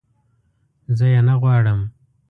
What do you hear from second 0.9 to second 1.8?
زه یې نه غواړم